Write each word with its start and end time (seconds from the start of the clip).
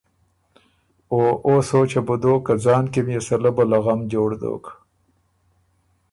او 1.11 1.19
او 1.45 1.53
سوچه 1.71 1.99
بو 2.05 2.15
دوک 2.21 2.41
که 2.45 2.53
ځان 2.63 2.85
کی 2.93 3.01
ميې 3.07 3.21
سلۀ 3.27 3.51
بلۀ 3.55 3.79
غم 3.83 3.99
جوړ 4.11 4.29
دوک۔ 4.41 4.65